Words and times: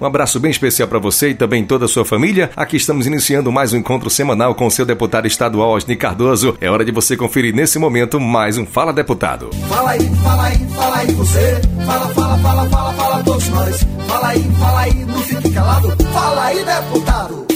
Um 0.00 0.06
abraço 0.06 0.40
bem 0.40 0.50
especial 0.50 0.88
para 0.88 0.98
você 0.98 1.28
e 1.28 1.34
também 1.34 1.62
toda 1.62 1.84
a 1.84 1.88
sua 1.88 2.06
família. 2.06 2.50
Aqui 2.56 2.78
estamos 2.78 3.06
iniciando 3.06 3.52
mais 3.52 3.74
um 3.74 3.76
encontro 3.76 4.08
semanal 4.08 4.54
com 4.54 4.70
seu 4.70 4.86
deputado 4.86 5.26
estadual 5.26 5.72
Osni 5.72 5.94
Cardoso. 5.94 6.56
É 6.58 6.70
hora 6.70 6.86
de 6.86 6.90
você 6.90 7.18
conferir 7.18 7.54
nesse 7.54 7.78
momento 7.78 8.18
mais 8.18 8.56
um 8.56 8.64
Fala 8.64 8.94
Deputado. 8.94 9.50
Fala 9.68 9.90
aí, 9.90 10.10
fala 10.22 10.44
aí, 10.44 10.66
fala 10.74 10.96
aí 10.96 11.12
você. 11.12 11.60
Fala, 11.84 12.08
fala, 12.14 12.38
fala, 12.38 12.68
fala, 12.70 12.92
fala 12.94 13.22
todos 13.22 13.48
nós. 13.50 13.86
Fala 14.08 14.28
aí, 14.28 14.50
fala 14.58 14.80
aí, 14.80 15.04
não 15.04 15.18
fique 15.20 15.50
calado. 15.50 16.04
Fala 16.12 16.44
aí, 16.46 16.64
deputado. 16.64 17.49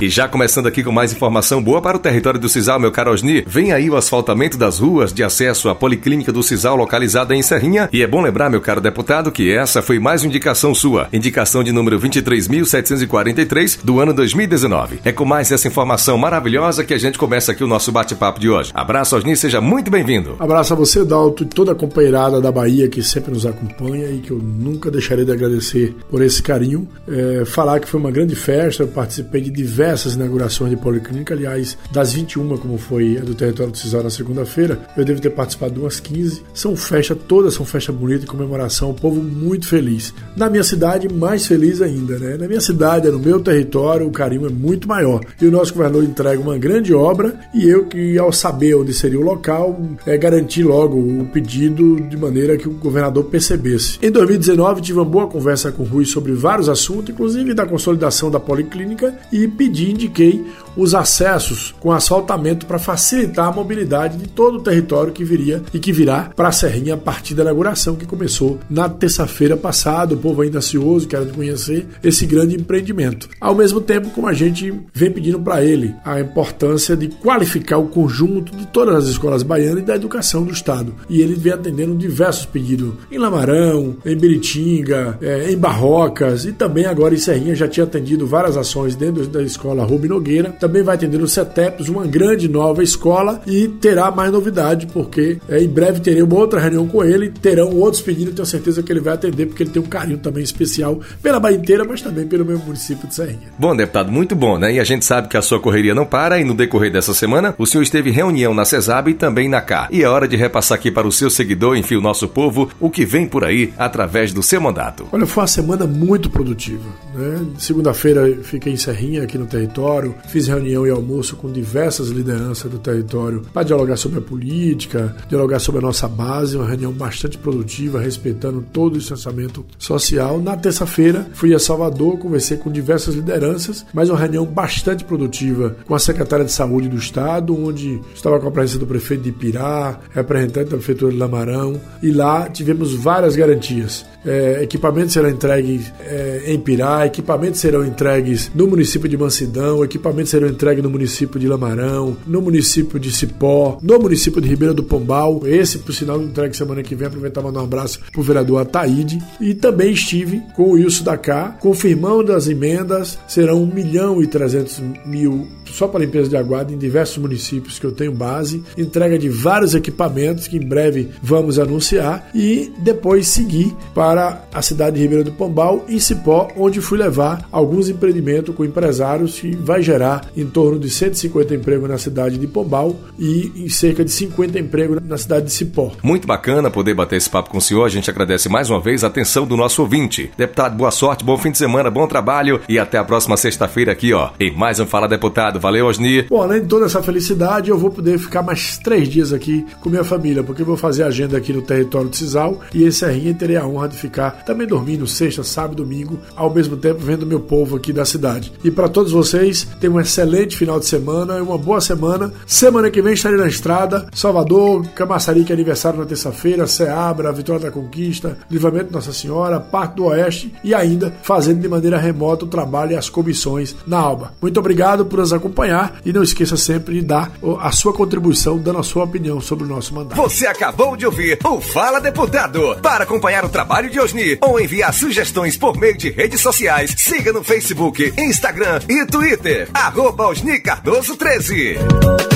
E 0.00 0.08
já 0.08 0.26
começando 0.26 0.66
aqui 0.66 0.82
com 0.82 0.90
mais 0.90 1.12
informação 1.12 1.62
boa 1.62 1.82
para 1.82 1.98
o 1.98 2.00
território 2.00 2.40
do 2.40 2.48
Cisal, 2.48 2.80
meu 2.80 2.90
caro 2.90 3.12
Osni, 3.12 3.44
vem 3.46 3.70
aí 3.70 3.90
o 3.90 3.96
asfaltamento 3.96 4.56
das 4.56 4.78
ruas 4.78 5.12
de 5.12 5.22
acesso 5.22 5.68
à 5.68 5.74
Policlínica 5.74 6.32
do 6.32 6.42
Cisal, 6.42 6.74
localizada 6.74 7.36
em 7.36 7.42
Serrinha. 7.42 7.86
E 7.92 8.02
é 8.02 8.06
bom 8.06 8.22
lembrar, 8.22 8.48
meu 8.48 8.62
caro 8.62 8.80
deputado, 8.80 9.30
que 9.30 9.52
essa 9.52 9.82
foi 9.82 9.98
mais 9.98 10.22
uma 10.22 10.28
indicação 10.28 10.74
sua, 10.74 11.06
indicação 11.12 11.62
de 11.62 11.70
número 11.70 12.00
23.743 12.00 13.80
do 13.84 14.00
ano 14.00 14.14
2019. 14.14 15.00
É 15.04 15.12
com 15.12 15.26
mais 15.26 15.52
essa 15.52 15.68
informação 15.68 16.16
maravilhosa 16.16 16.82
que 16.82 16.94
a 16.94 16.98
gente 16.98 17.18
começa 17.18 17.52
aqui 17.52 17.62
o 17.62 17.68
nosso 17.68 17.92
bate-papo 17.92 18.40
de 18.40 18.48
hoje. 18.48 18.70
Abraço, 18.72 19.14
Osni, 19.14 19.36
seja 19.36 19.60
muito 19.60 19.90
bem-vindo. 19.90 20.34
Abraço 20.38 20.72
a 20.72 20.76
você, 20.76 21.04
Dalto, 21.04 21.42
e 21.42 21.46
toda 21.46 21.72
a 21.72 21.74
companheirada 21.74 22.40
da 22.40 22.50
Bahia 22.50 22.88
que 22.88 23.02
sempre 23.02 23.34
nos 23.34 23.44
acompanha 23.44 24.08
e 24.08 24.20
que 24.20 24.30
eu 24.30 24.38
nunca 24.38 24.90
deixarei 24.90 25.26
de 25.26 25.32
agradecer 25.32 25.94
por 26.08 26.22
esse 26.22 26.42
carinho. 26.42 26.88
É, 27.06 27.44
falar 27.44 27.80
que 27.80 27.86
foi 27.86 28.00
uma 28.00 28.10
grande 28.10 28.34
festa, 28.34 28.82
eu 28.82 28.88
participei 28.88 29.42
de 29.42 29.50
diversas 29.50 29.89
diversas 29.90 30.14
inaugurações 30.14 30.70
de 30.70 30.76
policlínica, 30.76 31.34
aliás, 31.34 31.76
das 31.90 32.12
21, 32.12 32.56
como 32.58 32.78
foi 32.78 33.18
a 33.18 33.22
do 33.22 33.34
território 33.34 33.72
do 33.72 33.78
Cisal 33.78 34.04
na 34.04 34.10
segunda-feira, 34.10 34.78
eu 34.96 35.04
devo 35.04 35.20
ter 35.20 35.30
participado 35.30 35.74
de 35.74 35.80
umas 35.80 35.98
15. 35.98 36.42
São 36.54 36.76
festas, 36.76 37.18
todas 37.26 37.54
são 37.54 37.66
festas 37.66 37.94
bonitas, 37.94 38.24
comemoração, 38.24 38.90
o 38.90 38.94
povo 38.94 39.20
muito 39.20 39.66
feliz. 39.66 40.14
Na 40.36 40.48
minha 40.48 40.62
cidade, 40.62 41.12
mais 41.12 41.44
feliz 41.44 41.82
ainda, 41.82 42.18
né? 42.20 42.36
Na 42.36 42.46
minha 42.46 42.60
cidade, 42.60 43.10
no 43.10 43.18
meu 43.18 43.40
território, 43.40 44.06
o 44.06 44.12
carinho 44.12 44.46
é 44.46 44.48
muito 44.48 44.86
maior. 44.86 45.22
E 45.40 45.46
o 45.46 45.50
nosso 45.50 45.72
governador 45.72 46.04
entrega 46.04 46.40
uma 46.40 46.56
grande 46.56 46.94
obra 46.94 47.34
e 47.52 47.68
eu 47.68 47.86
que, 47.86 48.16
ao 48.16 48.32
saber 48.32 48.76
onde 48.76 48.94
seria 48.94 49.18
o 49.18 49.24
local, 49.24 49.80
é, 50.06 50.16
garantir 50.16 50.62
logo 50.62 50.96
o 50.96 51.26
pedido 51.32 52.00
de 52.00 52.16
maneira 52.16 52.56
que 52.56 52.68
o 52.68 52.72
governador 52.72 53.24
percebesse. 53.24 53.98
Em 54.00 54.10
2019, 54.10 54.82
tive 54.82 54.98
uma 55.00 55.04
boa 55.04 55.26
conversa 55.26 55.72
com 55.72 55.82
o 55.82 55.86
Rui 55.86 56.04
sobre 56.04 56.32
vários 56.32 56.68
assuntos, 56.68 57.10
inclusive 57.10 57.54
da 57.54 57.66
consolidação 57.66 58.30
da 58.30 58.38
policlínica, 58.38 59.18
e 59.32 59.48
pedi 59.48 59.79
indiquei 59.88 60.44
os 60.76 60.94
acessos 60.94 61.74
com 61.80 61.92
asfaltamento 61.92 62.66
para 62.66 62.78
facilitar 62.78 63.48
a 63.48 63.52
mobilidade 63.52 64.16
de 64.16 64.28
todo 64.28 64.58
o 64.58 64.62
território 64.62 65.12
que 65.12 65.24
viria 65.24 65.62
e 65.72 65.78
que 65.78 65.92
virá 65.92 66.30
para 66.34 66.48
a 66.48 66.52
Serrinha 66.52 66.94
a 66.94 66.98
partir 66.98 67.34
da 67.34 67.42
inauguração 67.42 67.96
que 67.96 68.06
começou 68.06 68.58
na 68.68 68.88
terça-feira 68.88 69.56
passada. 69.56 70.14
O 70.14 70.18
povo 70.18 70.42
ainda 70.42 70.58
ansioso, 70.58 71.08
quer 71.08 71.26
conhecer 71.32 71.86
esse 72.02 72.26
grande 72.26 72.56
empreendimento. 72.56 73.28
Ao 73.40 73.54
mesmo 73.54 73.80
tempo, 73.80 74.10
como 74.10 74.26
a 74.26 74.32
gente 74.32 74.72
vem 74.92 75.10
pedindo 75.10 75.40
para 75.40 75.64
ele 75.64 75.94
a 76.04 76.20
importância 76.20 76.96
de 76.96 77.08
qualificar 77.08 77.78
o 77.78 77.88
conjunto 77.88 78.54
de 78.56 78.66
todas 78.66 78.94
as 78.94 79.06
escolas 79.06 79.42
baianas 79.42 79.82
e 79.82 79.86
da 79.86 79.96
educação 79.96 80.44
do 80.44 80.52
Estado. 80.52 80.94
E 81.08 81.20
ele 81.20 81.34
vem 81.34 81.52
atendendo 81.52 81.94
diversos 81.96 82.46
pedidos 82.46 82.94
em 83.10 83.18
Lamarão, 83.18 83.96
em 84.04 84.16
Biritinga, 84.16 85.18
é, 85.20 85.50
em 85.50 85.56
Barrocas 85.56 86.44
e 86.44 86.52
também 86.52 86.86
agora 86.86 87.14
em 87.14 87.18
Serrinha 87.18 87.54
já 87.54 87.68
tinha 87.68 87.84
atendido 87.84 88.26
várias 88.26 88.56
ações 88.56 88.94
dentro 88.94 89.26
da 89.26 89.42
escola 89.42 89.84
Rubi 89.84 90.08
Nogueira 90.08 90.50
também 90.60 90.82
vai 90.82 90.94
atender 90.94 91.18
no 91.18 91.26
CETEPS, 91.26 91.88
uma 91.88 92.06
grande 92.06 92.46
nova 92.48 92.82
escola 92.82 93.40
e 93.46 93.66
terá 93.66 94.10
mais 94.10 94.30
novidade, 94.30 94.86
porque 94.86 95.38
é, 95.48 95.58
em 95.58 95.68
breve 95.68 96.00
terei 96.00 96.22
uma 96.22 96.36
outra 96.36 96.60
reunião 96.60 96.86
com 96.86 97.02
ele, 97.02 97.30
terão 97.30 97.74
outros 97.74 98.02
pedidos, 98.02 98.34
tenho 98.34 98.46
certeza 98.46 98.82
que 98.82 98.92
ele 98.92 99.00
vai 99.00 99.14
atender, 99.14 99.46
porque 99.46 99.62
ele 99.62 99.70
tem 99.70 99.82
um 99.82 99.86
carinho 99.86 100.18
também 100.18 100.44
especial 100.44 101.00
pela 101.22 101.40
Bahia 101.40 101.56
inteira, 101.56 101.84
mas 101.84 102.02
também 102.02 102.26
pelo 102.26 102.44
meu 102.44 102.58
município 102.58 103.08
de 103.08 103.14
Serrinha. 103.14 103.48
Bom, 103.58 103.74
deputado, 103.74 104.12
muito 104.12 104.36
bom, 104.36 104.58
né? 104.58 104.74
E 104.74 104.78
a 104.80 104.84
gente 104.84 105.04
sabe 105.04 105.28
que 105.28 105.36
a 105.36 105.42
sua 105.42 105.58
correria 105.58 105.94
não 105.94 106.04
para 106.04 106.38
e 106.38 106.44
no 106.44 106.54
decorrer 106.54 106.92
dessa 106.92 107.14
semana 107.14 107.54
o 107.56 107.66
senhor 107.66 107.82
esteve 107.82 108.10
em 108.10 108.12
reunião 108.12 108.52
na 108.52 108.64
CESAB 108.64 109.10
e 109.10 109.14
também 109.14 109.48
na 109.48 109.62
CA. 109.62 109.88
E 109.90 110.02
é 110.02 110.08
hora 110.08 110.28
de 110.28 110.36
repassar 110.36 110.76
aqui 110.76 110.90
para 110.90 111.08
o 111.08 111.12
seu 111.12 111.30
seguidor, 111.30 111.76
enfim, 111.76 111.96
o 111.96 112.00
nosso 112.02 112.28
povo, 112.28 112.68
o 112.78 112.90
que 112.90 113.06
vem 113.06 113.26
por 113.26 113.44
aí 113.44 113.72
através 113.78 114.32
do 114.32 114.42
seu 114.42 114.60
mandato. 114.60 115.06
Olha, 115.10 115.26
foi 115.26 115.42
uma 115.42 115.46
semana 115.46 115.86
muito 115.86 116.28
produtiva, 116.28 116.88
né? 117.14 117.46
Segunda-feira 117.58 118.38
fiquei 118.42 118.72
em 118.72 118.76
Serrinha, 118.76 119.22
aqui 119.22 119.38
no 119.38 119.46
território, 119.46 120.14
fiz 120.28 120.49
reunião 120.50 120.86
e 120.86 120.90
almoço 120.90 121.36
com 121.36 121.50
diversas 121.50 122.08
lideranças 122.08 122.70
do 122.70 122.78
território 122.78 123.42
para 123.52 123.62
dialogar 123.62 123.96
sobre 123.96 124.18
a 124.18 124.22
política, 124.22 125.16
dialogar 125.28 125.58
sobre 125.58 125.78
a 125.78 125.82
nossa 125.82 126.08
base, 126.08 126.56
uma 126.56 126.68
reunião 126.68 126.92
bastante 126.92 127.38
produtiva, 127.38 128.00
respeitando 128.00 128.64
todo 128.72 128.94
o 128.94 128.98
distanciamento 128.98 129.64
social. 129.78 130.40
Na 130.40 130.56
terça-feira, 130.56 131.26
fui 131.32 131.54
a 131.54 131.58
Salvador, 131.58 132.18
conversei 132.18 132.56
com 132.56 132.70
diversas 132.70 133.14
lideranças, 133.14 133.84
mas 133.92 134.10
uma 134.10 134.18
reunião 134.18 134.44
bastante 134.44 135.04
produtiva 135.04 135.76
com 135.86 135.94
a 135.94 135.98
secretária 135.98 136.44
de 136.44 136.52
Saúde 136.52 136.88
do 136.88 136.96
Estado, 136.96 137.56
onde 137.56 138.00
estava 138.14 138.38
com 138.38 138.48
a 138.48 138.50
presença 138.50 138.78
do 138.78 138.86
prefeito 138.86 139.22
de 139.22 139.30
Ipirá, 139.30 140.00
representante 140.10 140.70
da 140.70 140.76
prefeitura 140.76 141.12
de 141.12 141.18
Lamarão, 141.18 141.80
e 142.02 142.10
lá 142.10 142.48
tivemos 142.48 142.94
várias 142.94 143.36
garantias. 143.36 144.04
É, 144.24 144.62
equipamentos 144.62 145.14
serão 145.14 145.30
entregues 145.30 145.90
é, 146.00 146.42
em 146.46 146.58
Pirá, 146.58 147.06
equipamentos 147.06 147.60
serão 147.60 147.84
entregues 147.84 148.50
no 148.54 148.66
município 148.66 149.08
de 149.08 149.16
Mansidão, 149.16 149.82
equipamentos 149.82 150.30
serão 150.30 150.39
entregues 150.48 150.82
no 150.82 150.90
município 150.90 151.38
de 151.38 151.48
Lamarão, 151.48 152.16
no 152.26 152.40
município 152.40 152.98
de 152.98 153.10
Cipó, 153.12 153.78
no 153.82 153.98
município 153.98 154.40
de 154.40 154.48
Ribeira 154.48 154.74
do 154.74 154.82
Pombal. 154.82 155.42
Esse, 155.44 155.78
por 155.78 155.92
sinal, 155.92 156.20
entregue 156.20 156.56
semana 156.56 156.82
que 156.82 156.94
vem. 156.94 157.08
Aproveitar 157.08 157.42
mandar 157.42 157.60
um 157.60 157.64
abraço 157.64 158.00
pro 158.12 158.22
vereador 158.22 158.62
Ataíde. 158.62 159.18
E 159.40 159.54
também 159.54 159.92
estive 159.92 160.40
com 160.54 160.64
o 160.64 160.70
Wilson 160.72 161.04
da 161.04 161.18
confirmando 161.60 162.32
as 162.32 162.48
emendas. 162.48 163.18
Serão 163.26 163.62
1 163.62 163.66
milhão 163.66 164.22
e 164.22 164.26
300 164.26 164.82
mil 165.06 165.46
só 165.72 165.88
para 165.88 166.00
limpeza 166.00 166.28
de 166.28 166.36
aguarda 166.36 166.72
em 166.72 166.78
diversos 166.78 167.18
municípios 167.18 167.78
que 167.78 167.86
eu 167.86 167.92
tenho 167.92 168.12
base, 168.12 168.62
entrega 168.76 169.18
de 169.18 169.28
vários 169.28 169.74
equipamentos 169.74 170.46
que 170.46 170.56
em 170.56 170.66
breve 170.66 171.10
vamos 171.22 171.58
anunciar 171.58 172.28
e 172.34 172.72
depois 172.78 173.28
seguir 173.28 173.74
para 173.94 174.44
a 174.52 174.62
cidade 174.62 174.96
de 174.96 175.02
Ribeira 175.02 175.24
do 175.24 175.32
Pombal 175.32 175.84
e 175.88 176.00
Cipó, 176.00 176.48
onde 176.56 176.80
fui 176.80 176.98
levar 176.98 177.48
alguns 177.52 177.88
empreendimentos 177.88 178.54
com 178.54 178.64
empresários 178.64 179.38
que 179.40 179.54
vai 179.54 179.82
gerar 179.82 180.29
em 180.36 180.46
torno 180.46 180.78
de 180.78 180.90
150 180.90 181.54
empregos 181.54 181.88
na 181.88 181.98
cidade 181.98 182.38
de 182.38 182.46
Pombal 182.46 182.96
e 183.18 183.52
em 183.56 183.68
cerca 183.68 184.04
de 184.04 184.10
50 184.10 184.58
empregos 184.58 184.98
na 185.06 185.16
cidade 185.16 185.46
de 185.46 185.52
Cipó. 185.52 185.92
Muito 186.02 186.26
bacana 186.26 186.70
poder 186.70 186.94
bater 186.94 187.16
esse 187.16 187.28
papo 187.28 187.50
com 187.50 187.58
o 187.58 187.60
senhor. 187.60 187.84
A 187.84 187.88
gente 187.88 188.10
agradece 188.10 188.48
mais 188.48 188.70
uma 188.70 188.80
vez 188.80 189.04
a 189.04 189.08
atenção 189.08 189.46
do 189.46 189.56
nosso 189.56 189.82
ouvinte. 189.82 190.30
Deputado, 190.36 190.76
boa 190.76 190.90
sorte, 190.90 191.24
bom 191.24 191.36
fim 191.36 191.50
de 191.50 191.58
semana, 191.58 191.90
bom 191.90 192.06
trabalho 192.06 192.60
e 192.68 192.78
até 192.78 192.98
a 192.98 193.04
próxima 193.04 193.36
sexta-feira 193.36 193.92
aqui, 193.92 194.12
ó, 194.12 194.30
em 194.38 194.54
mais 194.54 194.80
um 194.80 194.86
Fala 194.86 195.08
Deputado. 195.08 195.60
Valeu, 195.60 195.86
Osni. 195.86 196.22
Bom, 196.22 196.42
além 196.42 196.62
de 196.62 196.68
toda 196.68 196.86
essa 196.86 197.02
felicidade, 197.02 197.70
eu 197.70 197.78
vou 197.78 197.90
poder 197.90 198.18
ficar 198.18 198.42
mais 198.42 198.78
três 198.78 199.08
dias 199.08 199.32
aqui 199.32 199.66
com 199.80 199.90
minha 199.90 200.04
família, 200.04 200.42
porque 200.42 200.62
eu 200.62 200.66
vou 200.66 200.76
fazer 200.76 201.02
agenda 201.02 201.36
aqui 201.36 201.52
no 201.52 201.62
território 201.62 202.08
de 202.08 202.16
Cisal 202.16 202.60
e 202.74 202.84
em 202.84 202.90
Serrinha 202.90 203.34
terei 203.34 203.56
a 203.56 203.66
honra 203.66 203.88
de 203.88 203.96
ficar 203.96 204.44
também 204.44 204.66
dormindo 204.66 205.06
sexta, 205.06 205.42
sábado, 205.42 205.76
domingo, 205.76 206.18
ao 206.36 206.52
mesmo 206.52 206.76
tempo 206.76 207.00
vendo 207.00 207.26
meu 207.26 207.40
povo 207.40 207.76
aqui 207.76 207.92
da 207.92 208.04
cidade. 208.04 208.52
E 208.62 208.70
para 208.70 208.88
todos 208.88 209.12
vocês, 209.12 209.66
tenham 209.80 209.96
um 209.96 210.00
excelente 210.00 210.19
final 210.56 210.78
de 210.78 210.86
semana 210.86 211.38
e 211.38 211.40
uma 211.40 211.56
boa 211.56 211.80
semana. 211.80 212.32
Semana 212.46 212.90
que 212.90 213.00
vem 213.00 213.14
estarei 213.14 213.38
na 213.38 213.46
estrada, 213.46 214.06
Salvador, 214.14 214.86
Camaçari, 214.94 215.44
que 215.44 215.52
é 215.52 215.54
aniversário 215.54 215.98
na 215.98 216.04
terça-feira, 216.04 216.66
Ceabra, 216.66 217.32
Vitória 217.32 217.62
da 217.62 217.70
Conquista, 217.70 218.36
Livramento 218.50 218.92
Nossa 218.92 219.12
Senhora, 219.12 219.58
parte 219.58 219.96
do 219.96 220.04
Oeste 220.04 220.54
e 220.62 220.74
ainda 220.74 221.12
fazendo 221.22 221.60
de 221.60 221.68
maneira 221.68 221.98
remota 221.98 222.44
o 222.44 222.48
trabalho 222.48 222.92
e 222.92 222.96
as 222.96 223.08
comissões 223.08 223.74
na 223.86 223.98
Alba. 223.98 224.34
Muito 224.40 224.60
obrigado 224.60 225.06
por 225.06 225.18
nos 225.18 225.32
acompanhar 225.32 226.00
e 226.04 226.12
não 226.12 226.22
esqueça 226.22 226.56
sempre 226.56 227.00
de 227.00 227.06
dar 227.06 227.32
a 227.60 227.72
sua 227.72 227.92
contribuição, 227.92 228.58
dando 228.58 228.78
a 228.78 228.82
sua 228.82 229.04
opinião 229.04 229.40
sobre 229.40 229.64
o 229.64 229.68
nosso 229.68 229.94
mandato. 229.94 230.20
Você 230.20 230.46
acabou 230.46 230.96
de 230.96 231.06
ouvir 231.06 231.38
o 231.44 231.60
Fala 231.60 232.00
Deputado. 232.00 232.76
Para 232.82 233.04
acompanhar 233.04 233.44
o 233.44 233.48
trabalho 233.48 233.90
de 233.90 233.98
Osni 233.98 234.38
ou 234.42 234.60
enviar 234.60 234.92
sugestões 234.92 235.56
por 235.56 235.76
meio 235.76 235.96
de 235.96 236.10
redes 236.10 236.40
sociais, 236.40 236.94
siga 236.96 237.32
no 237.32 237.42
Facebook, 237.42 238.12
Instagram 238.18 238.80
e 238.88 239.06
Twitter. 239.06 239.68
Arroba 239.72 240.09
Osni 240.18 240.60
Cardoso 240.60 241.16
13. 241.16 242.29